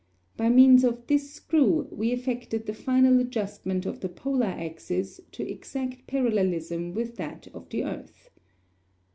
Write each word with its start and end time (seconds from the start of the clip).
By 0.35 0.49
means 0.49 0.83
of 0.83 1.05
this 1.05 1.29
screw 1.29 1.87
we 1.91 2.11
effected 2.11 2.65
the 2.65 2.73
final 2.73 3.19
adjustment 3.19 3.85
of 3.85 3.99
the 3.99 4.09
polar 4.09 4.47
axis 4.47 5.21
to 5.31 5.47
exact 5.47 6.07
parallelism 6.07 6.95
with 6.95 7.17
that 7.17 7.45
of 7.53 7.69
the 7.69 7.83
earth. 7.83 8.31